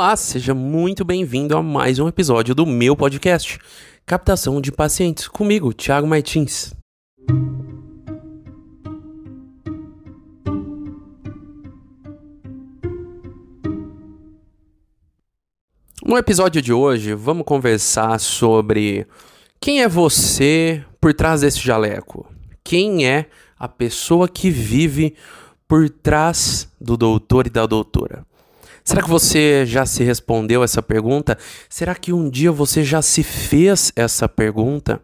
Olá, 0.00 0.16
seja 0.16 0.54
muito 0.54 1.04
bem-vindo 1.04 1.54
a 1.54 1.62
mais 1.62 1.98
um 1.98 2.08
episódio 2.08 2.54
do 2.54 2.64
meu 2.64 2.96
podcast, 2.96 3.58
Captação 4.06 4.58
de 4.58 4.72
Pacientes, 4.72 5.28
comigo, 5.28 5.74
Thiago 5.74 6.06
Martins. 6.06 6.72
No 16.02 16.16
episódio 16.16 16.62
de 16.62 16.72
hoje, 16.72 17.12
vamos 17.12 17.44
conversar 17.44 18.18
sobre 18.18 19.06
quem 19.60 19.82
é 19.82 19.86
você 19.86 20.82
por 20.98 21.12
trás 21.12 21.42
desse 21.42 21.60
jaleco. 21.60 22.26
Quem 22.64 23.06
é 23.06 23.26
a 23.58 23.68
pessoa 23.68 24.26
que 24.26 24.48
vive 24.48 25.14
por 25.68 25.90
trás 25.90 26.72
do 26.80 26.96
doutor 26.96 27.46
e 27.46 27.50
da 27.50 27.66
doutora? 27.66 28.29
Será 28.90 29.02
que 29.02 29.08
você 29.08 29.64
já 29.64 29.86
se 29.86 30.02
respondeu 30.02 30.64
essa 30.64 30.82
pergunta? 30.82 31.38
Será 31.68 31.94
que 31.94 32.12
um 32.12 32.28
dia 32.28 32.50
você 32.50 32.82
já 32.82 33.00
se 33.00 33.22
fez 33.22 33.92
essa 33.94 34.28
pergunta? 34.28 35.00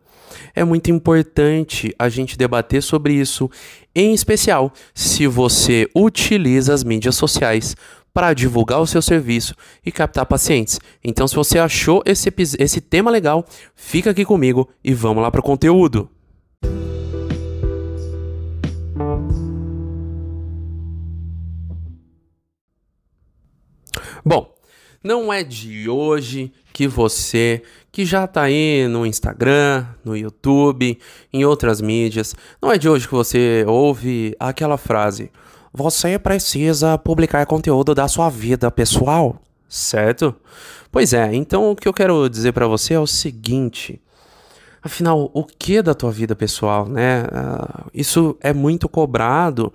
É 0.56 0.64
muito 0.64 0.90
importante 0.90 1.94
a 1.96 2.08
gente 2.08 2.36
debater 2.36 2.82
sobre 2.82 3.14
isso, 3.14 3.48
em 3.94 4.12
especial 4.12 4.72
se 4.92 5.28
você 5.28 5.88
utiliza 5.94 6.74
as 6.74 6.82
mídias 6.82 7.14
sociais 7.14 7.76
para 8.12 8.34
divulgar 8.34 8.80
o 8.80 8.88
seu 8.88 9.00
serviço 9.00 9.54
e 9.84 9.92
captar 9.92 10.26
pacientes. 10.26 10.80
Então, 11.04 11.28
se 11.28 11.36
você 11.36 11.60
achou 11.60 12.02
esse, 12.04 12.28
esse 12.58 12.80
tema 12.80 13.08
legal, 13.08 13.46
fica 13.76 14.10
aqui 14.10 14.24
comigo 14.24 14.68
e 14.82 14.92
vamos 14.92 15.22
lá 15.22 15.30
para 15.30 15.38
o 15.38 15.44
conteúdo. 15.44 16.10
Bom, 24.28 24.52
não 25.04 25.32
é 25.32 25.44
de 25.44 25.88
hoje 25.88 26.52
que 26.72 26.88
você, 26.88 27.62
que 27.92 28.04
já 28.04 28.24
está 28.24 28.42
aí 28.42 28.88
no 28.88 29.06
Instagram, 29.06 29.86
no 30.04 30.16
YouTube, 30.16 30.98
em 31.32 31.44
outras 31.44 31.80
mídias, 31.80 32.34
não 32.60 32.72
é 32.72 32.76
de 32.76 32.88
hoje 32.88 33.06
que 33.06 33.14
você 33.14 33.64
ouve 33.68 34.34
aquela 34.40 34.76
frase: 34.76 35.30
Você 35.72 36.18
precisa 36.18 36.98
publicar 36.98 37.46
conteúdo 37.46 37.94
da 37.94 38.08
sua 38.08 38.28
vida 38.28 38.68
pessoal, 38.68 39.40
certo? 39.68 40.34
Pois 40.90 41.12
é, 41.12 41.32
então 41.32 41.70
o 41.70 41.76
que 41.76 41.86
eu 41.86 41.94
quero 41.94 42.28
dizer 42.28 42.50
para 42.50 42.66
você 42.66 42.94
é 42.94 42.98
o 42.98 43.06
seguinte. 43.06 44.02
Afinal, 44.82 45.30
o 45.32 45.44
que 45.44 45.82
da 45.82 45.94
tua 45.94 46.10
vida 46.10 46.34
pessoal, 46.34 46.88
né? 46.88 47.22
Uh, 47.22 47.90
isso 47.94 48.36
é 48.40 48.52
muito 48.52 48.88
cobrado 48.88 49.72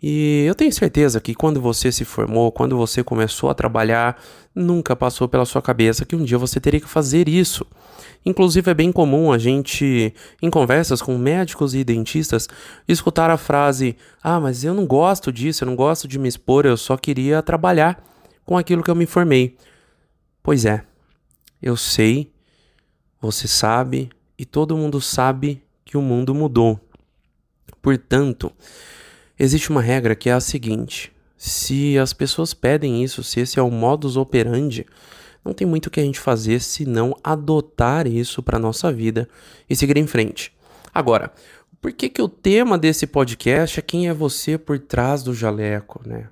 e 0.00 0.44
eu 0.46 0.54
tenho 0.54 0.72
certeza 0.72 1.20
que 1.20 1.34
quando 1.34 1.60
você 1.60 1.90
se 1.90 2.04
formou, 2.04 2.52
quando 2.52 2.76
você 2.76 3.02
começou 3.02 3.50
a 3.50 3.54
trabalhar, 3.54 4.20
nunca 4.54 4.94
passou 4.94 5.28
pela 5.28 5.44
sua 5.44 5.60
cabeça 5.60 6.04
que 6.04 6.14
um 6.14 6.24
dia 6.24 6.38
você 6.38 6.60
teria 6.60 6.80
que 6.80 6.88
fazer 6.88 7.28
isso. 7.28 7.66
Inclusive, 8.24 8.70
é 8.70 8.74
bem 8.74 8.92
comum 8.92 9.32
a 9.32 9.38
gente, 9.38 10.14
em 10.40 10.50
conversas 10.50 11.02
com 11.02 11.18
médicos 11.18 11.74
e 11.74 11.82
dentistas, 11.82 12.48
escutar 12.86 13.28
a 13.28 13.36
frase: 13.36 13.96
Ah, 14.22 14.38
mas 14.38 14.62
eu 14.62 14.72
não 14.72 14.86
gosto 14.86 15.32
disso, 15.32 15.64
eu 15.64 15.66
não 15.66 15.74
gosto 15.74 16.06
de 16.06 16.18
me 16.18 16.28
expor, 16.28 16.64
eu 16.64 16.76
só 16.76 16.96
queria 16.96 17.42
trabalhar 17.42 18.02
com 18.44 18.56
aquilo 18.56 18.82
que 18.82 18.90
eu 18.90 18.96
me 18.96 19.06
formei. 19.06 19.56
Pois 20.42 20.64
é, 20.64 20.84
eu 21.60 21.76
sei, 21.76 22.30
você 23.20 23.48
sabe 23.48 24.10
e 24.38 24.44
todo 24.44 24.76
mundo 24.76 25.00
sabe 25.00 25.60
que 25.84 25.96
o 25.96 26.02
mundo 26.02 26.34
mudou. 26.34 26.78
Portanto, 27.82 28.52
Existe 29.38 29.70
uma 29.70 29.80
regra 29.80 30.16
que 30.16 30.28
é 30.28 30.32
a 30.32 30.40
seguinte: 30.40 31.12
se 31.36 31.96
as 31.98 32.12
pessoas 32.12 32.52
pedem 32.52 33.02
isso, 33.02 33.22
se 33.22 33.40
esse 33.40 33.58
é 33.58 33.62
o 33.62 33.70
modus 33.70 34.16
operandi, 34.16 34.84
não 35.44 35.54
tem 35.54 35.66
muito 35.66 35.86
o 35.86 35.90
que 35.90 36.00
a 36.00 36.02
gente 36.02 36.18
fazer 36.18 36.60
se 36.60 36.84
não 36.84 37.16
adotar 37.22 38.06
isso 38.06 38.42
para 38.42 38.58
nossa 38.58 38.92
vida 38.92 39.28
e 39.70 39.76
seguir 39.76 39.96
em 39.96 40.06
frente. 40.06 40.52
Agora, 40.92 41.32
por 41.80 41.92
que, 41.92 42.08
que 42.08 42.20
o 42.20 42.28
tema 42.28 42.76
desse 42.76 43.06
podcast 43.06 43.78
é 43.78 43.82
quem 43.82 44.08
é 44.08 44.14
você 44.14 44.58
por 44.58 44.78
trás 44.78 45.22
do 45.22 45.32
jaleco, 45.32 46.00
né? 46.04 46.28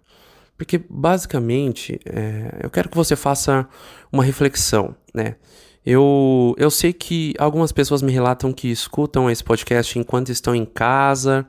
Porque 0.59 0.83
basicamente 0.89 2.01
é, 2.05 2.61
eu 2.63 2.71
quero 2.71 2.89
que 2.89 2.97
você 2.97 3.15
faça 3.15 3.69
uma 4.11 4.25
reflexão, 4.25 4.97
né? 5.15 5.37
Eu, 5.85 6.55
eu 6.59 6.69
sei 6.69 6.93
que 6.93 7.33
algumas 7.39 7.71
pessoas 7.71 8.03
me 8.03 8.11
relatam 8.11 8.53
que 8.53 8.69
escutam 8.69 9.31
esse 9.31 9.45
podcast 9.45 9.97
enquanto 9.97 10.31
estão 10.31 10.53
em 10.53 10.65
casa, 10.65 11.47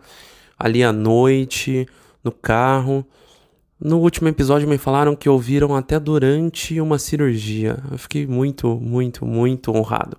ali 0.57 0.83
à 0.83 0.91
noite, 0.91 1.87
no 2.23 2.31
carro. 2.31 3.05
No 3.79 3.99
último 3.99 4.27
episódio 4.27 4.67
me 4.67 4.77
falaram 4.77 5.15
que 5.15 5.29
ouviram 5.29 5.75
até 5.75 5.99
durante 5.99 6.81
uma 6.81 6.97
cirurgia. 6.97 7.77
Eu 7.91 7.97
fiquei 7.97 8.25
muito, 8.25 8.75
muito, 8.79 9.25
muito 9.25 9.71
honrado. 9.71 10.17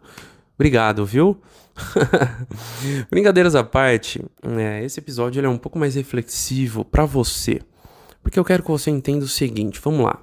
Obrigado, 0.55 1.05
viu? 1.05 1.41
Brincadeiras 3.11 3.55
à 3.55 3.63
parte, 3.63 4.25
é, 4.43 4.85
esse 4.85 4.99
episódio 4.99 5.45
é 5.45 5.49
um 5.49 5.59
pouco 5.59 5.79
mais 5.79 5.95
reflexivo 5.95 6.85
para 6.85 7.05
você, 7.05 7.61
porque 8.23 8.39
eu 8.39 8.45
quero 8.45 8.63
que 8.63 8.71
você 8.71 8.91
entenda 8.91 9.25
o 9.25 9.29
seguinte. 9.29 9.81
Vamos 9.83 10.05
lá. 10.05 10.21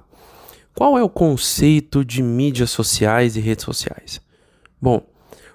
Qual 0.74 0.98
é 0.98 1.02
o 1.02 1.08
conceito 1.08 2.04
de 2.04 2.22
mídias 2.22 2.70
sociais 2.70 3.36
e 3.36 3.40
redes 3.40 3.64
sociais? 3.64 4.20
Bom, 4.80 5.06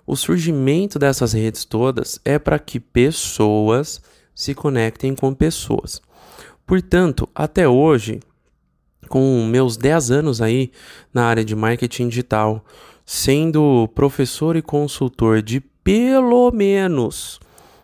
o 0.05 0.15
surgimento 0.15 0.97
dessas 0.97 1.33
redes 1.33 1.63
todas 1.63 2.19
é 2.25 2.39
para 2.39 2.57
que 2.57 2.79
pessoas 2.79 4.01
se 4.33 4.53
conectem 4.53 5.13
com 5.15 5.33
pessoas. 5.33 6.01
Portanto, 6.65 7.27
até 7.35 7.67
hoje, 7.67 8.19
com 9.09 9.45
meus 9.45 9.75
10 9.75 10.11
anos 10.11 10.41
aí 10.41 10.71
na 11.13 11.25
área 11.25 11.43
de 11.43 11.55
marketing 11.55 12.07
digital, 12.07 12.63
sendo 13.05 13.89
professor 13.93 14.55
e 14.55 14.61
consultor 14.61 15.41
de 15.41 15.59
pelo 15.83 16.49
menos 16.51 17.39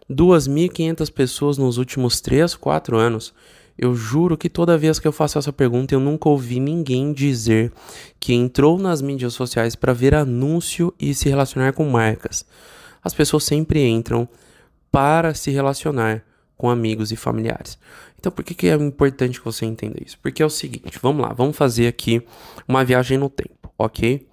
2.500 0.10 1.12
pessoas 1.12 1.58
nos 1.58 1.78
últimos 1.78 2.22
3, 2.22 2.56
4 2.56 2.98
anos, 2.98 3.34
eu 3.78 3.94
juro 3.94 4.38
que 4.38 4.50
toda 4.50 4.78
vez 4.78 5.00
que 5.00 5.08
eu 5.08 5.12
faço 5.12 5.38
essa 5.38 5.54
pergunta 5.54 5.94
eu 5.94 6.00
nunca 6.00 6.30
ouvi 6.30 6.60
ninguém 6.60 7.14
dizer 7.14 7.72
que 8.20 8.34
entrou 8.34 8.80
nas 8.80 9.02
mídias 9.02 9.34
sociais 9.34 9.76
para 9.76 9.94
ver 9.94 10.16
anúncio 10.16 10.94
e 11.00 11.14
se 11.14 11.30
relacionar 11.30 11.74
com 11.74 11.88
marcas. 11.88 12.46
As 13.04 13.14
pessoas 13.14 13.44
sempre 13.44 13.86
entram 13.86 14.28
para 14.92 15.34
se 15.34 15.52
relacionar 15.52 16.24
com 16.58 16.70
amigos 16.70 17.12
e 17.12 17.16
familiares. 17.16 17.78
Então, 18.20 18.32
por 18.32 18.44
que, 18.44 18.54
que 18.54 18.68
é 18.68 18.74
importante 18.74 19.40
que 19.40 19.46
você 19.46 19.66
entenda 19.66 19.98
isso? 20.04 20.18
Porque 20.20 20.42
é 20.42 20.46
o 20.46 20.50
seguinte, 20.50 21.00
vamos 21.02 21.22
lá, 21.22 21.34
vamos 21.34 21.56
fazer 21.56 21.88
aqui 21.88 22.26
uma 22.68 22.84
viagem 22.84 23.18
no 23.18 23.30
tempo, 23.30 23.72
ok? 23.78 24.28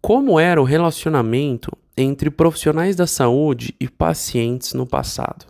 Como 0.00 0.38
era 0.38 0.60
o 0.60 0.64
relacionamento 0.64 1.76
entre 1.96 2.30
profissionais 2.30 2.94
da 2.94 3.06
saúde 3.06 3.74
e 3.80 3.88
pacientes 3.88 4.72
no 4.72 4.86
passado? 4.86 5.46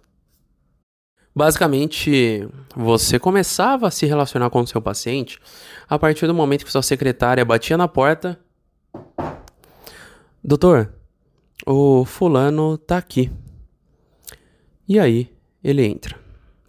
Basicamente, 1.35 2.49
você 2.75 3.19
começava 3.19 3.87
a 3.87 3.91
se 3.91 4.05
relacionar 4.05 4.51
com 4.51 4.61
o 4.61 4.67
seu 4.67 4.83
paciente 4.83 5.39
a 5.89 5.99
partir 5.99 6.27
do 6.27 6.35
momento 6.35 6.65
que 6.65 6.73
sua 6.73 6.83
secretária 6.83 7.45
batia 7.45 7.77
na 7.77 7.87
porta. 7.87 8.39
Doutor, 10.43 10.93
o 11.65 12.05
fulano 12.05 12.77
tá 12.77 12.97
aqui. 12.97 13.31
E 14.89 14.99
aí, 14.99 15.31
ele 15.63 15.85
entra. 15.85 16.17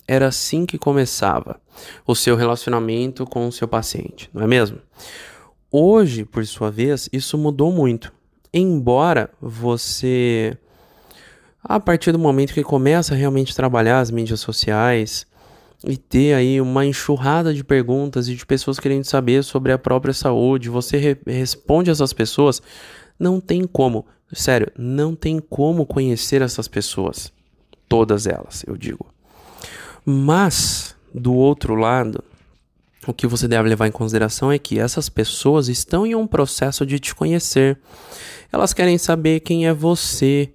Era 0.08 0.28
assim 0.28 0.66
que 0.66 0.78
começava 0.78 1.60
o 2.06 2.16
seu 2.16 2.36
relacionamento 2.36 3.26
com 3.26 3.48
o 3.48 3.52
seu 3.52 3.68
paciente, 3.68 4.30
não 4.34 4.44
é 4.44 4.48
mesmo? 4.48 4.80
Hoje, 5.72 6.26
por 6.26 6.46
sua 6.46 6.70
vez, 6.70 7.08
isso 7.14 7.38
mudou 7.38 7.72
muito. 7.72 8.12
Embora 8.54 9.30
você, 9.42 10.58
a 11.64 11.80
partir 11.80 12.12
do 12.12 12.20
momento 12.20 12.54
que 12.54 12.64
começa 12.64 13.14
a 13.14 13.18
realmente 13.18 13.56
trabalhar 13.56 14.02
as 14.02 14.12
mídias 14.12 14.42
sociais 14.42 15.26
e 15.88 15.96
ter 15.96 16.34
aí 16.34 16.60
uma 16.60 16.86
enxurrada 16.86 17.54
de 17.54 17.64
perguntas 17.64 18.28
e 18.28 18.36
de 18.36 18.46
pessoas 18.46 18.80
querendo 18.80 19.06
saber 19.06 19.44
sobre 19.46 19.72
a 19.72 19.78
própria 19.78 20.14
saúde, 20.14 20.70
você 20.70 20.98
re 20.98 21.18
responde 21.26 21.90
essas 21.90 22.12
pessoas, 22.12 22.62
não 23.18 23.40
tem 23.40 23.64
como, 23.64 24.06
sério, 24.34 24.70
não 24.78 25.16
tem 25.16 25.40
como 25.40 25.86
conhecer 25.86 26.42
essas 26.42 26.68
pessoas 26.68 27.32
todas 27.92 28.26
elas, 28.26 28.64
eu 28.66 28.78
digo. 28.78 29.06
Mas, 30.06 30.96
do 31.14 31.34
outro 31.34 31.76
lado, 31.76 32.24
o 33.06 33.14
que 33.14 33.28
você 33.28 33.50
deve 33.50 33.68
levar 33.68 33.86
em 33.86 33.92
consideração 33.92 34.50
é 34.50 34.58
que 34.58 34.80
essas 34.80 35.10
pessoas 35.10 35.68
estão 35.68 36.06
em 36.08 36.16
um 36.16 36.26
processo 36.26 36.86
de 36.86 37.00
te 37.00 37.14
conhecer. 37.14 37.78
Elas 38.50 38.72
querem 38.72 38.98
saber 38.98 39.42
quem 39.42 39.68
é 39.68 39.74
você, 39.74 40.54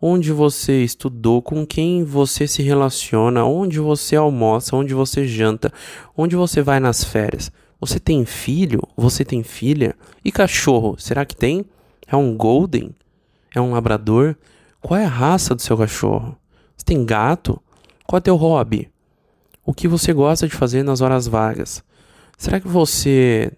onde 0.00 0.30
você 0.30 0.84
estudou, 0.84 1.42
com 1.42 1.66
quem 1.66 2.04
você 2.04 2.46
se 2.46 2.62
relaciona, 2.62 3.44
onde 3.44 3.80
você 3.80 4.14
almoça, 4.14 4.76
onde 4.76 4.94
você 4.94 5.26
janta, 5.26 5.72
onde 6.16 6.36
você 6.36 6.62
vai 6.62 6.78
nas 6.78 7.02
férias. 7.02 7.50
Você 7.80 7.98
tem 7.98 8.24
filho? 8.24 8.80
Você 8.96 9.24
tem 9.24 9.42
filha? 9.42 9.96
E 10.24 10.30
cachorro? 10.30 10.94
Será 10.98 11.24
que 11.24 11.34
tem? 11.34 11.64
É 12.06 12.14
um 12.14 12.36
golden? 12.36 12.94
É 13.52 13.60
um 13.60 13.72
labrador? 13.72 14.36
Qual 14.80 15.00
é 15.00 15.04
a 15.04 15.08
raça 15.08 15.52
do 15.52 15.60
seu 15.60 15.76
cachorro? 15.76 16.38
Você 16.76 16.84
tem 16.84 17.04
gato? 17.04 17.60
Qual 18.06 18.18
é 18.18 18.20
teu 18.20 18.36
hobby? 18.36 18.90
O 19.64 19.72
que 19.72 19.88
você 19.88 20.12
gosta 20.12 20.46
de 20.46 20.54
fazer 20.54 20.82
nas 20.82 21.00
horas 21.00 21.26
vagas? 21.26 21.82
Será 22.38 22.60
que 22.60 22.68
você 22.68 23.50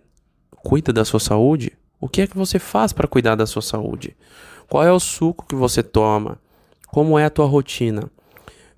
cuida 0.63 0.93
da 0.93 1.05
sua 1.05 1.21
saúde? 1.21 1.73
O 2.01 2.09
que 2.09 2.23
é 2.23 2.27
que 2.27 2.37
você 2.37 2.59
faz 2.59 2.93
para 2.93 3.09
cuidar 3.09 3.35
da 3.35 3.47
sua 3.47 3.61
saúde? 3.61 4.17
Qual 4.69 4.85
é 4.85 4.93
o 4.93 5.01
suco 5.01 5.47
que 5.47 5.55
você 5.55 5.83
toma? 5.83 6.39
Como 6.87 7.19
é 7.19 7.25
a 7.25 7.31
tua 7.31 7.47
rotina? 7.47 8.11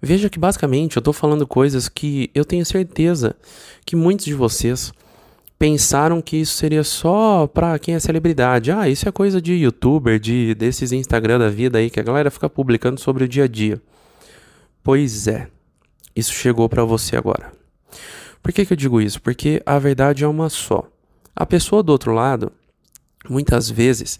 Veja 0.03 0.31
que 0.31 0.39
basicamente 0.39 0.97
eu 0.97 1.01
estou 1.01 1.13
falando 1.13 1.47
coisas 1.47 1.89
que 1.89 2.31
eu 2.35 2.45
tenho 2.45 2.65
certeza 2.65 3.37
que 3.85 3.95
muitos 3.95 4.25
de 4.25 4.35
vocês 4.35 4.93
pensaram 5.59 6.23
que 6.23 6.39
isso 6.39 6.55
seria 6.55 6.83
só 6.83 7.47
para 7.47 7.79
quem 7.79 7.95
é 7.95 8.01
celebridade. 8.01 8.73
Ah, 8.73 8.89
isso 8.89 9.07
é 9.07 9.13
coisa 9.13 9.43
de 9.43 9.53
youtuber, 9.53 10.19
de 10.19 10.55
desses 10.55 10.91
Instagram 10.91 11.39
da 11.39 11.51
vida 11.51 11.77
aí 11.77 11.91
que 11.91 12.01
a 12.01 12.03
galera 12.03 12.31
fica 12.31 12.49
publicando 12.49 12.99
sobre 12.99 13.25
o 13.25 13.29
dia 13.29 13.45
a 13.45 13.49
dia. 13.49 13.81
Pois 14.83 15.27
é. 15.27 15.49
Isso 16.15 16.33
chegou 16.33 16.69
para 16.69 16.85
você 16.85 17.17
agora. 17.17 17.53
Por 18.43 18.53
que, 18.53 18.65
que 18.65 18.73
eu 18.73 18.77
digo 18.77 19.01
isso? 19.01 19.21
Porque 19.21 19.63
a 19.65 19.79
verdade 19.79 20.25
é 20.25 20.29
uma 20.29 20.49
só. 20.49 20.89
A 21.37 21.47
pessoa 21.47 21.83
do 21.83 21.93
outro 21.93 22.13
lado, 22.13 22.51
muitas 23.29 23.71
vezes, 23.71 24.19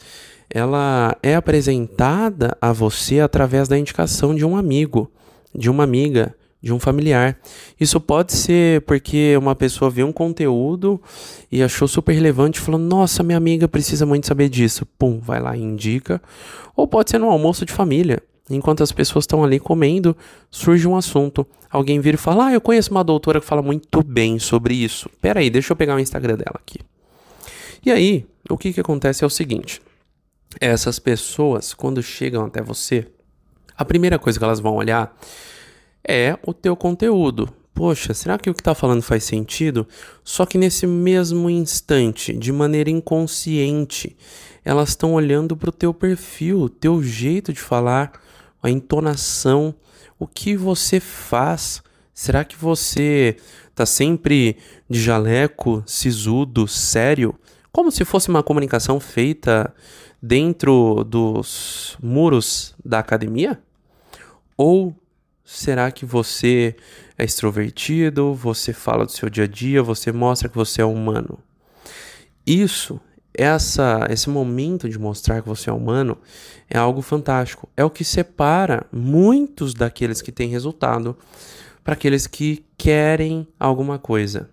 ela 0.49 1.17
é 1.23 1.35
apresentada 1.35 2.57
a 2.61 2.73
você 2.73 3.21
através 3.21 3.69
da 3.69 3.79
indicação 3.79 4.35
de 4.35 4.45
um 4.45 4.57
amigo, 4.57 5.11
de 5.55 5.71
uma 5.71 5.85
amiga, 5.85 6.35
de 6.63 6.73
um 6.73 6.79
familiar. 6.79 7.39
Isso 7.79 8.01
pode 8.01 8.33
ser 8.33 8.83
porque 8.83 9.37
uma 9.39 9.55
pessoa 9.55 9.91
viu 9.91 10.07
um 10.07 10.13
conteúdo 10.13 11.01
e 11.51 11.63
achou 11.63 11.89
super 11.89 12.13
relevante 12.13 12.59
e 12.59 12.63
falou: 12.63 12.81
Nossa, 12.81 13.23
minha 13.23 13.39
amiga 13.39 13.67
precisa 13.67 14.05
muito 14.05 14.27
saber 14.27 14.49
disso. 14.49 14.85
Pum, 14.99 15.19
vai 15.19 15.41
lá 15.41 15.57
e 15.57 15.63
indica. 15.63 16.21
Ou 16.77 16.87
pode 16.87 17.11
ser 17.11 17.19
num 17.19 17.31
almoço 17.31 17.65
de 17.65 17.73
família. 17.73 18.23
Enquanto 18.51 18.83
as 18.83 18.93
pessoas 18.93 19.25
estão 19.25 19.45
ali 19.45 19.59
comendo, 19.61 20.17
surge 20.51 20.87
um 20.87 20.97
assunto. 20.97 21.47
Alguém 21.71 22.01
vira 22.01 22.17
e 22.17 22.19
fala: 22.19 22.47
Ah, 22.47 22.53
eu 22.53 22.61
conheço 22.61 22.91
uma 22.91 23.05
doutora 23.05 23.41
que 23.41 23.47
fala 23.47 23.63
muito 23.63 24.03
bem 24.03 24.39
sobre 24.39 24.75
isso. 24.75 25.09
Pera 25.21 25.41
aí, 25.41 25.49
deixa 25.49 25.73
eu 25.73 25.77
pegar 25.77 25.95
o 25.95 26.01
Instagram 26.01 26.37
dela 26.37 26.57
aqui. 26.57 26.79
E 27.85 27.91
aí, 27.91 28.27
o 28.49 28.59
que, 28.59 28.73
que 28.73 28.81
acontece 28.81 29.25
é 29.25 29.27
o 29.27 29.31
seguinte: 29.31 29.81
essas 30.61 30.99
pessoas, 30.99 31.73
quando 31.73 32.03
chegam 32.03 32.45
até 32.45 32.63
você, 32.63 33.07
a 33.77 33.85
primeira 33.85 34.19
coisa 34.19 34.39
que 34.39 34.45
elas 34.45 34.61
vão 34.61 34.75
olhar 34.75 35.17
é 36.07 36.39
o 36.47 36.53
teu 36.53 36.77
conteúdo. 36.77 37.53
Poxa, 37.73 38.13
será 38.13 38.37
que 38.37 38.51
o 38.51 38.55
que 38.55 38.61
está 38.61 38.75
falando 38.75 39.01
faz 39.01 39.25
sentido? 39.25 39.87
Só 40.23 40.45
que 40.45 40.59
nesse 40.59 40.87
mesmo 40.87 41.49
instante, 41.49 42.35
de 42.35 42.53
maneira 42.53 42.91
inconsciente, 42.91 44.17
elas 44.65 44.91
estão 44.91 45.15
olhando 45.15 45.57
para 45.57 45.71
o 45.71 45.73
teu 45.73 45.95
perfil, 45.95 46.69
teu 46.69 47.03
jeito 47.03 47.53
de 47.53 47.61
falar, 47.61 48.13
a 48.63 48.71
entonação, 48.71 49.75
o 50.19 50.27
que 50.27 50.57
você 50.57 51.01
faz. 51.01 51.83
Será 52.13 52.45
que 52.45 52.57
você 52.57 53.37
tá 53.75 53.87
sempre 53.87 54.57
de 54.89 55.01
jaleco, 55.01 55.83
sisudo, 55.87 56.69
sério? 56.69 57.35
Como 57.73 57.91
se 57.91 58.05
fosse 58.05 58.29
uma 58.29 58.43
comunicação 58.43 59.01
feita 59.01 59.73
dentro 60.21 61.05
dos 61.05 61.97
muros 62.03 62.75
da 62.85 62.99
academia? 62.99 63.61
Ou 64.57 64.95
será 65.45 65.91
que 65.91 66.05
você 66.05 66.77
é 67.17 67.25
extrovertido, 67.25 68.35
você 68.35 68.73
fala 68.73 69.07
do 69.07 69.13
seu 69.13 69.31
dia 69.31 69.45
a 69.45 69.47
dia, 69.47 69.83
você 69.83 70.13
mostra 70.13 70.49
que 70.49 70.57
você 70.57 70.83
é 70.83 70.85
humano? 70.85 71.39
Isso 72.47 73.01
essa, 73.35 74.07
esse 74.11 74.29
momento 74.29 74.89
de 74.89 74.99
mostrar 74.99 75.43
que 75.43 75.49
você 75.49 75.71
é 75.71 75.73
humano 75.73 76.19
é 76.69 76.79
algo 76.79 77.01
fantástico. 77.03 77.69
É 77.77 77.85
o 77.85 77.91
que 77.91 78.05
separa 78.05 78.87
muitos 78.93 79.75
daqueles 79.75 80.21
que 80.21 80.33
têm 80.33 80.49
resultado 80.49 81.17
para 81.85 81.95
aqueles 81.95 82.27
que 82.27 82.65
querem 82.77 83.47
alguma 83.59 83.99
coisa. 83.99 84.51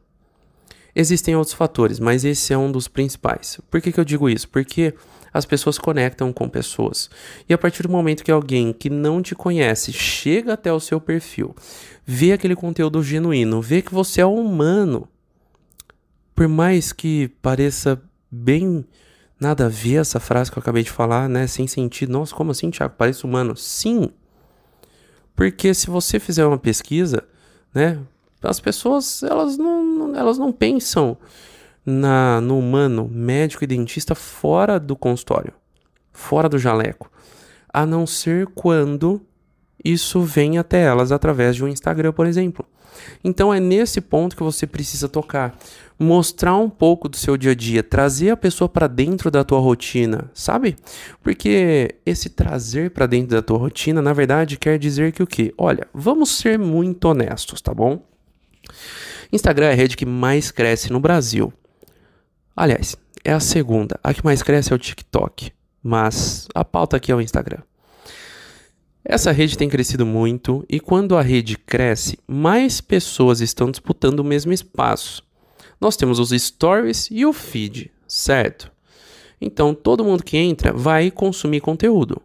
Existem 0.95 1.35
outros 1.35 1.53
fatores, 1.53 1.99
mas 1.99 2.25
esse 2.25 2.53
é 2.53 2.57
um 2.57 2.71
dos 2.71 2.87
principais. 2.87 3.59
Por 3.69 3.81
que, 3.81 3.91
que 3.91 3.99
eu 3.99 4.05
digo 4.05 4.29
isso? 4.29 4.49
Porque 4.49 4.95
as 5.31 5.45
pessoas 5.45 5.77
conectam 5.77 6.33
com 6.33 6.49
pessoas. 6.49 7.09
E 7.47 7.53
a 7.53 7.57
partir 7.57 7.83
do 7.83 7.89
momento 7.89 8.23
que 8.23 8.31
alguém 8.31 8.73
que 8.73 8.89
não 8.89 9.21
te 9.21 9.35
conhece 9.35 9.93
chega 9.93 10.53
até 10.53 10.73
o 10.73 10.79
seu 10.79 10.99
perfil, 10.99 11.55
vê 12.03 12.31
aquele 12.31 12.55
conteúdo 12.55 13.03
genuíno, 13.03 13.61
vê 13.61 13.81
que 13.81 13.93
você 13.93 14.21
é 14.21 14.25
humano, 14.25 15.07
por 16.33 16.47
mais 16.47 16.91
que 16.91 17.27
pareça 17.41 18.01
bem 18.29 18.85
nada 19.39 19.65
a 19.65 19.69
ver 19.69 19.97
essa 19.97 20.19
frase 20.19 20.51
que 20.51 20.57
eu 20.57 20.61
acabei 20.61 20.83
de 20.83 20.91
falar, 20.91 21.29
né? 21.29 21.47
Sem 21.47 21.67
sentido. 21.67 22.11
Nossa, 22.11 22.35
como 22.35 22.51
assim, 22.51 22.69
Thiago? 22.69 22.95
Parece 22.97 23.23
humano. 23.23 23.55
Sim. 23.55 24.09
Porque 25.35 25.73
se 25.73 25.87
você 25.87 26.19
fizer 26.19 26.45
uma 26.45 26.57
pesquisa, 26.57 27.23
né? 27.73 27.99
As 28.41 28.59
pessoas, 28.59 29.23
elas 29.23 29.57
não, 29.57 30.15
elas 30.15 30.37
não 30.37 30.51
pensam 30.51 31.17
na, 31.85 32.41
no 32.41 32.59
humano, 32.59 33.09
médico 33.11 33.63
e 33.63 33.67
dentista 33.67 34.13
fora 34.13 34.79
do 34.79 34.95
consultório, 34.95 35.53
fora 36.11 36.49
do 36.49 36.59
jaleco. 36.59 37.09
A 37.73 37.85
não 37.85 38.05
ser 38.05 38.47
quando 38.47 39.21
isso 39.83 40.21
vem 40.21 40.57
até 40.57 40.83
elas 40.83 41.11
através 41.11 41.55
de 41.55 41.63
um 41.63 41.67
Instagram, 41.67 42.11
por 42.11 42.25
exemplo. 42.25 42.65
Então 43.23 43.53
é 43.53 43.59
nesse 43.59 44.01
ponto 44.01 44.35
que 44.35 44.43
você 44.43 44.67
precisa 44.67 45.07
tocar 45.07 45.57
mostrar 45.99 46.55
um 46.57 46.69
pouco 46.69 47.09
do 47.09 47.17
seu 47.17 47.35
dia 47.35 47.51
a 47.51 47.55
dia, 47.55 47.81
trazer 47.81 48.29
a 48.29 48.37
pessoa 48.37 48.69
para 48.69 48.87
dentro 48.87 49.31
da 49.31 49.43
tua 49.43 49.59
rotina, 49.59 50.29
sabe? 50.33 50.75
Porque 51.23 51.95
esse 52.05 52.29
trazer 52.29 52.91
para 52.91 53.07
dentro 53.07 53.35
da 53.35 53.41
tua 53.41 53.57
rotina, 53.57 54.01
na 54.01 54.13
verdade, 54.13 54.57
quer 54.57 54.77
dizer 54.77 55.11
que 55.11 55.23
o 55.23 55.27
quê? 55.27 55.53
Olha, 55.57 55.87
vamos 55.93 56.37
ser 56.37 56.59
muito 56.59 57.05
honestos, 57.05 57.61
tá 57.61 57.73
bom? 57.73 58.05
Instagram 59.31 59.67
é 59.67 59.71
a 59.71 59.75
rede 59.75 59.97
que 59.97 60.05
mais 60.05 60.51
cresce 60.51 60.91
no 60.91 60.99
Brasil. 60.99 61.51
Aliás, 62.55 62.95
é 63.23 63.33
a 63.33 63.39
segunda. 63.39 63.99
A 64.03 64.13
que 64.13 64.23
mais 64.23 64.43
cresce 64.43 64.71
é 64.71 64.75
o 64.75 64.79
TikTok, 64.79 65.51
mas 65.83 66.47
a 66.53 66.63
pauta 66.63 66.97
aqui 66.97 67.11
é 67.11 67.15
o 67.15 67.21
Instagram. 67.21 67.61
Essa 69.03 69.31
rede 69.31 69.57
tem 69.57 69.69
crescido 69.69 70.05
muito 70.05 70.65
e 70.69 70.81
quando 70.81 71.15
a 71.15 71.21
rede 71.21 71.57
cresce, 71.57 72.19
mais 72.27 72.81
pessoas 72.81 73.39
estão 73.39 73.71
disputando 73.71 74.19
o 74.19 74.23
mesmo 74.23 74.51
espaço 74.51 75.26
nós 75.79 75.95
temos 75.95 76.19
os 76.19 76.29
stories 76.29 77.07
e 77.11 77.25
o 77.25 77.33
feed, 77.33 77.91
certo? 78.07 78.71
Então 79.39 79.73
todo 79.73 80.03
mundo 80.03 80.23
que 80.23 80.37
entra 80.37 80.73
vai 80.73 81.11
consumir 81.11 81.61
conteúdo 81.61 82.21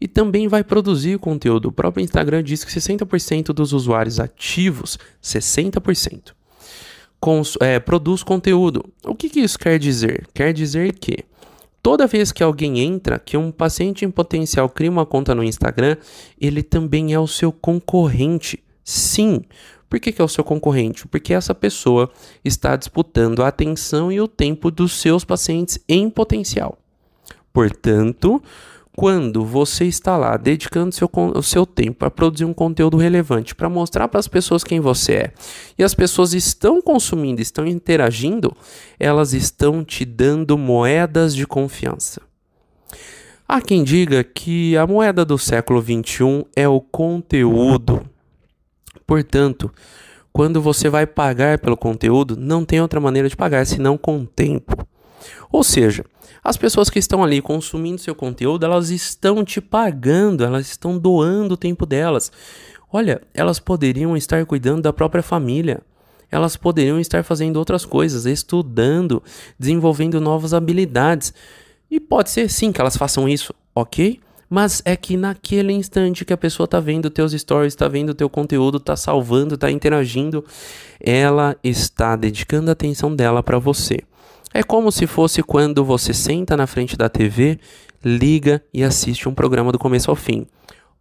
e 0.00 0.06
também 0.06 0.48
vai 0.48 0.62
produzir 0.62 1.18
conteúdo. 1.18 1.68
O 1.68 1.72
próprio 1.72 2.02
Instagram 2.02 2.42
diz 2.42 2.64
que 2.64 2.70
60% 2.72 3.46
dos 3.46 3.72
usuários 3.72 4.20
ativos, 4.20 4.98
60%, 5.22 6.32
cons 7.20 7.56
é, 7.60 7.78
produz 7.78 8.22
conteúdo. 8.22 8.84
O 9.04 9.14
que, 9.14 9.28
que 9.28 9.40
isso 9.40 9.58
quer 9.58 9.78
dizer? 9.78 10.26
Quer 10.32 10.52
dizer 10.52 10.92
que 10.94 11.24
toda 11.82 12.06
vez 12.06 12.32
que 12.32 12.42
alguém 12.42 12.80
entra, 12.80 13.18
que 13.18 13.36
um 13.36 13.50
paciente 13.50 14.04
em 14.04 14.10
potencial 14.10 14.68
cria 14.68 14.90
uma 14.90 15.06
conta 15.06 15.34
no 15.34 15.42
Instagram, 15.42 15.96
ele 16.40 16.62
também 16.62 17.12
é 17.12 17.18
o 17.18 17.26
seu 17.26 17.52
concorrente. 17.52 18.62
Sim, 18.84 19.42
por 19.88 19.98
que, 19.98 20.12
que 20.12 20.20
é 20.20 20.24
o 20.24 20.28
seu 20.28 20.44
concorrente? 20.44 21.06
Porque 21.08 21.32
essa 21.32 21.54
pessoa 21.54 22.10
está 22.44 22.76
disputando 22.76 23.42
a 23.42 23.48
atenção 23.48 24.12
e 24.12 24.20
o 24.20 24.28
tempo 24.28 24.70
dos 24.70 24.92
seus 24.92 25.24
pacientes 25.24 25.78
em 25.88 26.10
potencial. 26.10 26.78
Portanto, 27.52 28.42
quando 28.98 29.44
você 29.44 29.84
está 29.84 30.16
lá 30.16 30.36
dedicando 30.36 30.92
seu, 30.92 31.08
o 31.14 31.42
seu 31.42 31.64
tempo 31.64 31.98
para 31.98 32.10
produzir 32.10 32.44
um 32.44 32.52
conteúdo 32.52 32.96
relevante, 32.96 33.54
para 33.54 33.68
mostrar 33.68 34.08
para 34.08 34.18
as 34.18 34.26
pessoas 34.26 34.64
quem 34.64 34.80
você 34.80 35.12
é, 35.12 35.32
e 35.78 35.84
as 35.84 35.94
pessoas 35.94 36.34
estão 36.34 36.82
consumindo, 36.82 37.40
estão 37.40 37.64
interagindo, 37.64 38.52
elas 38.98 39.32
estão 39.32 39.84
te 39.84 40.04
dando 40.04 40.58
moedas 40.58 41.34
de 41.34 41.46
confiança. 41.46 42.20
Há 43.46 43.62
quem 43.62 43.84
diga 43.84 44.22
que 44.22 44.76
a 44.76 44.86
moeda 44.86 45.24
do 45.24 45.38
século 45.38 45.80
XXI 45.80 46.44
é 46.54 46.68
o 46.68 46.80
conteúdo. 46.80 48.04
Portanto, 49.06 49.70
quando 50.32 50.60
você 50.60 50.88
vai 50.88 51.06
pagar 51.06 51.58
pelo 51.58 51.76
conteúdo, 51.76 52.36
não 52.36 52.64
tem 52.64 52.80
outra 52.80 53.00
maneira 53.00 53.28
de 53.28 53.36
pagar 53.36 53.66
senão 53.66 53.98
com 53.98 54.24
tempo. 54.24 54.86
Ou 55.50 55.64
seja, 55.64 56.04
as 56.44 56.56
pessoas 56.56 56.88
que 56.88 56.98
estão 56.98 57.24
ali 57.24 57.42
consumindo 57.42 58.00
seu 58.00 58.14
conteúdo, 58.14 58.64
elas 58.64 58.90
estão 58.90 59.44
te 59.44 59.60
pagando, 59.60 60.44
elas 60.44 60.68
estão 60.68 60.96
doando 60.96 61.54
o 61.54 61.56
tempo 61.56 61.84
delas. 61.84 62.30
Olha, 62.92 63.20
elas 63.34 63.58
poderiam 63.58 64.16
estar 64.16 64.46
cuidando 64.46 64.82
da 64.82 64.92
própria 64.92 65.22
família. 65.22 65.80
Elas 66.30 66.56
poderiam 66.56 67.00
estar 67.00 67.24
fazendo 67.24 67.56
outras 67.56 67.84
coisas, 67.84 68.26
estudando, 68.26 69.22
desenvolvendo 69.58 70.20
novas 70.20 70.54
habilidades. 70.54 71.34
E 71.90 71.98
pode 71.98 72.30
ser 72.30 72.50
sim 72.50 72.70
que 72.70 72.80
elas 72.80 72.96
façam 72.96 73.28
isso, 73.28 73.52
ok? 73.74 74.20
Mas 74.48 74.80
é 74.84 74.96
que 74.96 75.16
naquele 75.16 75.72
instante 75.72 76.24
que 76.24 76.32
a 76.32 76.36
pessoa 76.36 76.66
tá 76.66 76.80
vendo 76.80 77.10
teus 77.10 77.32
stories, 77.32 77.74
tá 77.74 77.86
vendo 77.86 78.14
teu 78.14 78.30
conteúdo, 78.30 78.80
tá 78.80 78.96
salvando, 78.96 79.58
tá 79.58 79.70
interagindo, 79.70 80.44
ela 81.00 81.56
está 81.62 82.16
dedicando 82.16 82.70
a 82.70 82.72
atenção 82.72 83.14
dela 83.14 83.42
para 83.42 83.58
você. 83.58 83.98
É 84.52 84.62
como 84.62 84.90
se 84.90 85.06
fosse 85.06 85.42
quando 85.42 85.84
você 85.84 86.14
senta 86.14 86.56
na 86.56 86.66
frente 86.66 86.96
da 86.96 87.08
TV, 87.08 87.58
liga 88.02 88.62
e 88.72 88.82
assiste 88.82 89.28
um 89.28 89.34
programa 89.34 89.70
do 89.70 89.78
começo 89.78 90.10
ao 90.10 90.16
fim. 90.16 90.46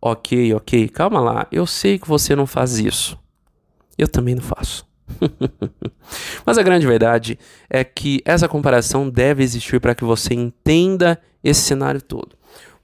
Ok, 0.01 0.53
ok, 0.53 0.89
calma 0.89 1.19
lá, 1.19 1.47
eu 1.51 1.65
sei 1.65 1.97
que 1.97 2.07
você 2.07 2.35
não 2.35 2.45
faz 2.45 2.77
isso. 2.77 3.17
Eu 3.97 4.07
também 4.07 4.35
não 4.35 4.43
faço. 4.43 4.85
Mas 6.45 6.57
a 6.57 6.63
grande 6.63 6.85
verdade 6.85 7.39
é 7.69 7.83
que 7.83 8.21
essa 8.25 8.47
comparação 8.47 9.09
deve 9.09 9.43
existir 9.43 9.79
para 9.79 9.95
que 9.95 10.03
você 10.03 10.33
entenda 10.33 11.19
esse 11.43 11.61
cenário 11.61 12.01
todo. 12.01 12.36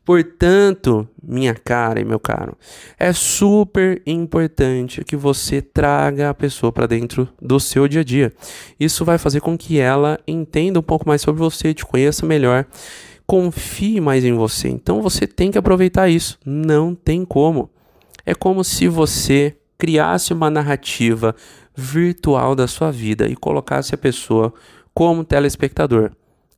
Portanto, 0.05 1.07
minha 1.21 1.55
cara 1.55 2.01
e 2.01 2.03
meu 2.03 2.19
caro, 2.19 2.57
é 2.99 3.13
super 3.13 4.01
importante 4.05 5.03
que 5.05 5.15
você 5.15 5.61
traga 5.61 6.29
a 6.29 6.33
pessoa 6.33 6.73
para 6.73 6.85
dentro 6.85 7.29
do 7.41 7.57
seu 7.57 7.87
dia 7.87 8.01
a 8.01 8.03
dia. 8.03 8.33
Isso 8.77 9.05
vai 9.05 9.17
fazer 9.17 9.39
com 9.39 9.57
que 9.57 9.79
ela 9.79 10.19
entenda 10.27 10.79
um 10.79 10.83
pouco 10.83 11.07
mais 11.07 11.21
sobre 11.21 11.39
você, 11.39 11.73
te 11.73 11.85
conheça 11.85 12.25
melhor, 12.25 12.65
confie 13.25 14.01
mais 14.01 14.25
em 14.25 14.33
você. 14.33 14.67
Então 14.67 15.01
você 15.01 15.25
tem 15.25 15.49
que 15.49 15.57
aproveitar 15.57 16.09
isso. 16.09 16.37
Não 16.45 16.93
tem 16.93 17.23
como. 17.23 17.69
É 18.25 18.35
como 18.35 18.61
se 18.63 18.89
você 18.89 19.55
criasse 19.77 20.33
uma 20.33 20.49
narrativa 20.49 21.33
virtual 21.75 22.55
da 22.55 22.67
sua 22.67 22.91
vida 22.91 23.27
e 23.27 23.35
colocasse 23.35 23.95
a 23.95 23.97
pessoa 23.97 24.53
como 24.93 25.23
telespectador. 25.23 26.11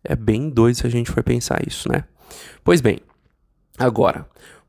É 0.03 0.15
bem 0.15 0.49
doido 0.49 0.75
se 0.75 0.87
a 0.87 0.89
gente 0.89 1.11
for 1.11 1.23
pensar 1.23 1.61
isso, 1.65 1.91
né? 1.91 2.03
Pois 2.63 2.81
bem, 2.81 2.99
Agora, 3.77 4.25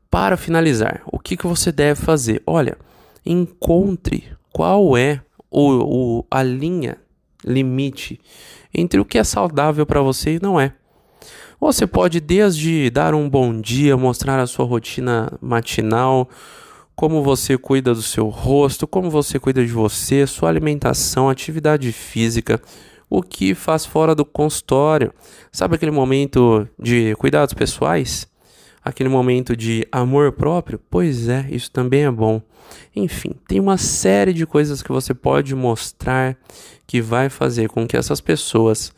para 0.09 0.35
finalizar, 0.37 1.01
o 1.05 1.19
que, 1.19 1.37
que 1.37 1.47
você 1.47 1.71
deve 1.71 2.01
fazer? 2.01 2.41
Olha, 2.45 2.77
encontre 3.25 4.25
qual 4.51 4.97
é 4.97 5.21
o, 5.49 6.19
o, 6.19 6.25
a 6.29 6.43
linha 6.43 6.97
limite 7.43 8.19
entre 8.73 8.99
o 8.99 9.05
que 9.05 9.17
é 9.17 9.23
saudável 9.23 9.85
para 9.85 10.01
você 10.01 10.35
e 10.35 10.41
não 10.41 10.59
é. 10.59 10.73
Você 11.59 11.87
pode 11.87 12.19
desde 12.19 12.89
dar 12.89 13.15
um 13.15 13.27
bom 13.27 13.59
dia, 13.59 13.97
mostrar 13.97 14.39
a 14.39 14.45
sua 14.45 14.65
rotina 14.65 15.31
matinal, 15.41 16.29
como 16.95 17.23
você 17.23 17.57
cuida 17.57 17.93
do 17.93 18.01
seu 18.01 18.27
rosto, 18.27 18.87
como 18.87 19.09
você 19.09 19.39
cuida 19.39 19.65
de 19.65 19.71
você, 19.71 20.27
sua 20.27 20.49
alimentação, 20.49 21.29
atividade 21.29 21.91
física, 21.91 22.61
o 23.09 23.23
que 23.23 23.55
faz 23.55 23.85
fora 23.85 24.13
do 24.13 24.25
consultório. 24.25 25.13
Sabe 25.51 25.75
aquele 25.75 25.91
momento 25.91 26.67
de 26.77 27.15
cuidados 27.15 27.53
pessoais? 27.53 28.26
Aquele 28.87 29.09
momento 29.09 29.55
de 29.55 29.87
amor 29.91 30.31
próprio? 30.31 30.79
Pois 30.89 31.27
é, 31.27 31.45
isso 31.49 31.69
também 31.71 32.05
é 32.05 32.11
bom. 32.11 32.41
Enfim, 32.95 33.35
tem 33.47 33.59
uma 33.59 33.77
série 33.77 34.33
de 34.33 34.45
coisas 34.45 34.81
que 34.81 34.91
você 34.91 35.13
pode 35.13 35.53
mostrar 35.53 36.37
que 36.85 37.01
vai 37.01 37.29
fazer 37.29 37.69
com 37.69 37.85
que 37.85 37.97
essas 37.97 38.21
pessoas 38.21 38.93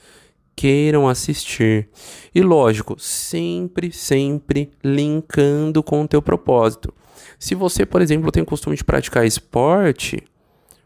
queiram 0.56 1.08
assistir. 1.08 1.90
E 2.34 2.42
lógico, 2.42 2.96
sempre, 3.00 3.92
sempre 3.92 4.72
linkando 4.84 5.82
com 5.82 6.04
o 6.04 6.08
teu 6.08 6.22
propósito. 6.22 6.94
Se 7.40 7.56
você, 7.56 7.86
por 7.86 8.02
exemplo, 8.02 8.32
tem 8.32 8.44
o 8.44 8.46
costume 8.46 8.76
de 8.76 8.84
praticar 8.84 9.26
esporte, 9.26 10.22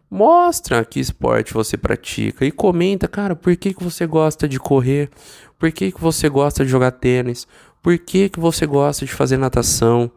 mostra 0.09 0.85
que 0.85 0.99
esporte 0.99 1.53
você 1.53 1.75
pratica 1.75 2.45
e 2.45 2.51
comenta, 2.51 3.07
cara, 3.07 3.35
por 3.35 3.55
que, 3.57 3.73
que 3.73 3.83
você 3.83 4.05
gosta 4.05 4.47
de 4.47 4.59
correr? 4.59 5.09
Por 5.57 5.71
que, 5.71 5.91
que 5.91 5.99
você 5.99 6.29
gosta 6.29 6.63
de 6.63 6.69
jogar 6.69 6.91
tênis? 6.91 7.47
Por 7.83 7.99
que, 7.99 8.29
que 8.29 8.39
você 8.39 8.65
gosta 8.65 9.05
de 9.05 9.11
fazer 9.11 9.35
natação? 9.35 10.09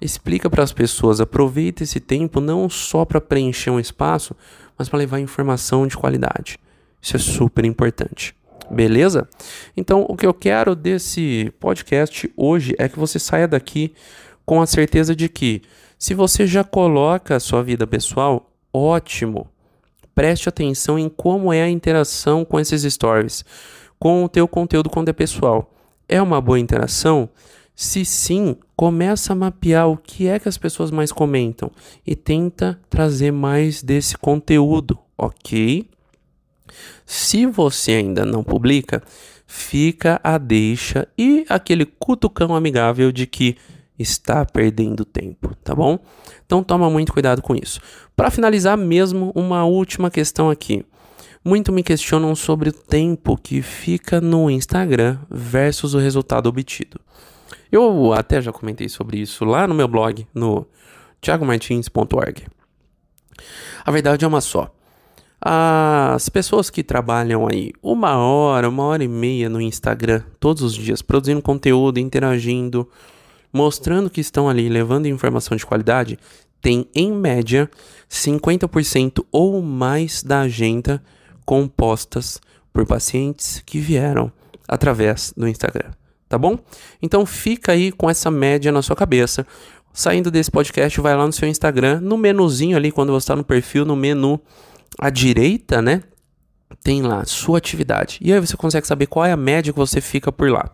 Explica 0.00 0.50
para 0.50 0.64
as 0.64 0.72
pessoas, 0.72 1.20
aproveita 1.20 1.84
esse 1.84 2.00
tempo 2.00 2.40
não 2.40 2.68
só 2.68 3.04
para 3.04 3.20
preencher 3.20 3.70
um 3.70 3.78
espaço, 3.78 4.34
mas 4.76 4.88
para 4.88 4.98
levar 4.98 5.20
informação 5.20 5.86
de 5.86 5.96
qualidade. 5.96 6.58
Isso 7.00 7.14
é 7.14 7.20
super 7.20 7.64
importante. 7.64 8.34
Beleza? 8.68 9.28
Então, 9.76 10.04
o 10.08 10.16
que 10.16 10.26
eu 10.26 10.34
quero 10.34 10.74
desse 10.74 11.52
podcast 11.60 12.28
hoje 12.36 12.74
é 12.76 12.88
que 12.88 12.98
você 12.98 13.20
saia 13.20 13.46
daqui 13.46 13.94
com 14.44 14.60
a 14.60 14.66
certeza 14.66 15.14
de 15.14 15.28
que, 15.28 15.62
se 15.96 16.14
você 16.14 16.44
já 16.44 16.64
coloca 16.64 17.36
a 17.36 17.40
sua 17.40 17.62
vida 17.62 17.86
pessoal, 17.86 18.50
ótimo. 18.72 19.48
Preste 20.12 20.48
atenção 20.48 20.98
em 20.98 21.08
como 21.08 21.52
é 21.52 21.62
a 21.62 21.70
interação 21.70 22.44
com 22.44 22.58
esses 22.58 22.82
stories, 22.82 23.44
com 23.96 24.24
o 24.24 24.28
teu 24.28 24.48
conteúdo 24.48 24.90
quando 24.90 25.08
é 25.10 25.12
pessoal. 25.12 25.71
É 26.12 26.20
uma 26.20 26.42
boa 26.42 26.60
interação? 26.60 27.26
Se 27.74 28.04
sim, 28.04 28.54
começa 28.76 29.32
a 29.32 29.34
mapear 29.34 29.88
o 29.88 29.96
que 29.96 30.28
é 30.28 30.38
que 30.38 30.46
as 30.46 30.58
pessoas 30.58 30.90
mais 30.90 31.10
comentam 31.10 31.70
e 32.06 32.14
tenta 32.14 32.78
trazer 32.90 33.32
mais 33.32 33.82
desse 33.82 34.18
conteúdo, 34.18 34.98
ok? 35.16 35.88
Se 37.06 37.46
você 37.46 37.92
ainda 37.92 38.26
não 38.26 38.44
publica, 38.44 39.02
fica 39.46 40.20
a 40.22 40.36
deixa 40.36 41.08
e 41.16 41.46
aquele 41.48 41.86
cutucão 41.86 42.54
amigável 42.54 43.10
de 43.10 43.26
que 43.26 43.56
está 43.98 44.44
perdendo 44.44 45.06
tempo, 45.06 45.54
tá 45.64 45.74
bom? 45.74 45.98
Então 46.44 46.62
toma 46.62 46.90
muito 46.90 47.10
cuidado 47.10 47.40
com 47.40 47.54
isso. 47.54 47.80
Para 48.14 48.30
finalizar 48.30 48.76
mesmo, 48.76 49.32
uma 49.34 49.64
última 49.64 50.10
questão 50.10 50.50
aqui. 50.50 50.84
Muito 51.44 51.72
me 51.72 51.82
questionam 51.82 52.36
sobre 52.36 52.68
o 52.68 52.72
tempo 52.72 53.36
que 53.36 53.62
fica 53.62 54.20
no 54.20 54.48
Instagram 54.48 55.18
versus 55.28 55.92
o 55.92 55.98
resultado 55.98 56.48
obtido. 56.48 57.00
Eu 57.70 58.12
até 58.12 58.40
já 58.40 58.52
comentei 58.52 58.88
sobre 58.88 59.18
isso 59.18 59.44
lá 59.44 59.66
no 59.66 59.74
meu 59.74 59.88
blog, 59.88 60.24
no 60.32 60.64
thiagomartins.org. 61.20 62.46
A 63.84 63.90
verdade 63.90 64.24
é 64.24 64.28
uma 64.28 64.40
só. 64.40 64.72
As 65.40 66.28
pessoas 66.28 66.70
que 66.70 66.84
trabalham 66.84 67.48
aí 67.48 67.72
uma 67.82 68.16
hora, 68.16 68.68
uma 68.68 68.84
hora 68.84 69.02
e 69.02 69.08
meia 69.08 69.48
no 69.48 69.60
Instagram 69.60 70.22
todos 70.38 70.62
os 70.62 70.74
dias, 70.74 71.02
produzindo 71.02 71.42
conteúdo, 71.42 71.98
interagindo, 71.98 72.88
mostrando 73.52 74.08
que 74.08 74.20
estão 74.20 74.48
ali, 74.48 74.68
levando 74.68 75.06
informação 75.06 75.56
de 75.56 75.66
qualidade, 75.66 76.16
têm 76.60 76.86
em 76.94 77.10
média 77.10 77.68
50% 78.08 79.24
ou 79.32 79.60
mais 79.60 80.22
da 80.22 80.42
agenda 80.42 81.02
compostas 81.52 82.40
por 82.72 82.86
pacientes 82.86 83.62
que 83.66 83.78
vieram 83.78 84.32
através 84.66 85.34
do 85.36 85.46
Instagram, 85.46 85.90
tá 86.26 86.38
bom? 86.38 86.58
Então 87.02 87.26
fica 87.26 87.72
aí 87.72 87.92
com 87.92 88.08
essa 88.08 88.30
média 88.30 88.72
na 88.72 88.80
sua 88.80 88.96
cabeça. 88.96 89.46
Saindo 89.92 90.30
desse 90.30 90.50
podcast, 90.50 90.98
vai 91.02 91.14
lá 91.14 91.26
no 91.26 91.32
seu 91.34 91.46
Instagram, 91.46 92.00
no 92.00 92.16
menuzinho 92.16 92.74
ali, 92.74 92.90
quando 92.90 93.12
você 93.12 93.24
está 93.24 93.36
no 93.36 93.44
perfil, 93.44 93.84
no 93.84 93.94
menu 93.94 94.40
à 94.98 95.10
direita, 95.10 95.82
né? 95.82 96.02
Tem 96.82 97.02
lá 97.02 97.22
sua 97.26 97.58
atividade. 97.58 98.18
E 98.22 98.32
aí 98.32 98.40
você 98.40 98.56
consegue 98.56 98.86
saber 98.86 99.04
qual 99.04 99.26
é 99.26 99.32
a 99.32 99.36
média 99.36 99.74
que 99.74 99.78
você 99.78 100.00
fica 100.00 100.32
por 100.32 100.50
lá. 100.50 100.70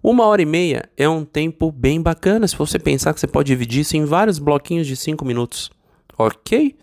Uma 0.00 0.24
hora 0.26 0.40
e 0.40 0.46
meia 0.46 0.88
é 0.96 1.08
um 1.08 1.24
tempo 1.24 1.72
bem 1.72 2.00
bacana 2.00 2.46
se 2.46 2.54
você 2.54 2.78
pensar 2.78 3.12
que 3.12 3.18
você 3.18 3.26
pode 3.26 3.48
dividir 3.48 3.80
isso 3.80 3.96
em 3.96 4.04
vários 4.04 4.38
bloquinhos 4.38 4.86
de 4.86 4.94
cinco 4.94 5.24
minutos. 5.24 5.68
Ok? 6.16 6.76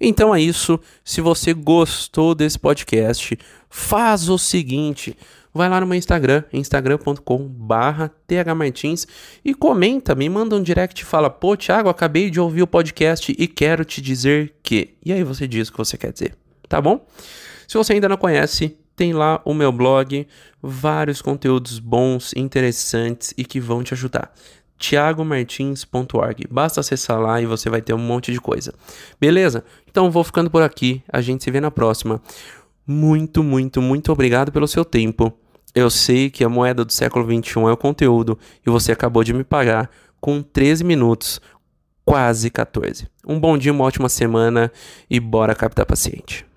Então 0.00 0.34
é 0.34 0.40
isso. 0.40 0.80
Se 1.04 1.20
você 1.20 1.52
gostou 1.52 2.34
desse 2.34 2.58
podcast, 2.58 3.38
faz 3.68 4.28
o 4.28 4.38
seguinte. 4.38 5.16
Vai 5.52 5.68
lá 5.68 5.80
no 5.80 5.86
meu 5.86 5.98
Instagram, 5.98 6.44
instagram.com.br 6.52 8.04
thmartins 8.26 9.06
e 9.44 9.52
comenta, 9.52 10.14
me 10.14 10.28
manda 10.28 10.54
um 10.54 10.62
direct 10.62 11.02
e 11.02 11.04
fala: 11.04 11.28
Pô, 11.28 11.56
Thiago, 11.56 11.88
acabei 11.88 12.30
de 12.30 12.40
ouvir 12.40 12.62
o 12.62 12.68
podcast 12.68 13.34
e 13.36 13.46
quero 13.48 13.84
te 13.84 14.00
dizer 14.00 14.54
que. 14.62 14.94
E 15.04 15.12
aí 15.12 15.24
você 15.24 15.48
diz 15.48 15.68
o 15.68 15.72
que 15.72 15.78
você 15.78 15.98
quer 15.98 16.12
dizer, 16.12 16.36
tá 16.68 16.80
bom? 16.80 17.04
Se 17.66 17.76
você 17.76 17.94
ainda 17.94 18.08
não 18.08 18.16
conhece, 18.16 18.76
tem 18.94 19.12
lá 19.12 19.40
o 19.44 19.52
meu 19.52 19.72
blog, 19.72 20.26
vários 20.62 21.20
conteúdos 21.20 21.80
bons, 21.80 22.32
interessantes 22.36 23.34
e 23.36 23.44
que 23.44 23.58
vão 23.58 23.82
te 23.82 23.92
ajudar 23.92 24.32
tiagomartins.org. 24.80 26.46
Basta 26.50 26.80
acessar 26.80 27.20
lá 27.20 27.40
e 27.40 27.46
você 27.46 27.68
vai 27.70 27.82
ter 27.82 27.92
um 27.92 27.98
monte 27.98 28.32
de 28.32 28.40
coisa. 28.40 28.74
Beleza? 29.20 29.62
Então 29.88 30.10
vou 30.10 30.24
ficando 30.24 30.50
por 30.50 30.62
aqui. 30.62 31.02
A 31.12 31.20
gente 31.20 31.44
se 31.44 31.50
vê 31.50 31.60
na 31.60 31.70
próxima. 31.70 32.20
Muito, 32.86 33.44
muito, 33.44 33.80
muito 33.80 34.10
obrigado 34.10 34.50
pelo 34.50 34.66
seu 34.66 34.84
tempo. 34.84 35.32
Eu 35.74 35.90
sei 35.90 36.30
que 36.30 36.42
a 36.42 36.48
moeda 36.48 36.84
do 36.84 36.92
século 36.92 37.24
XXI 37.24 37.60
é 37.60 37.72
o 37.72 37.76
conteúdo 37.76 38.36
e 38.66 38.70
você 38.70 38.90
acabou 38.90 39.22
de 39.22 39.32
me 39.32 39.44
pagar 39.44 39.88
com 40.20 40.42
13 40.42 40.82
minutos, 40.82 41.40
quase 42.04 42.50
14. 42.50 43.06
Um 43.24 43.38
bom 43.38 43.56
dia, 43.56 43.70
uma 43.70 43.84
ótima 43.84 44.08
semana 44.08 44.72
e 45.08 45.20
bora 45.20 45.54
captar 45.54 45.86
paciente. 45.86 46.49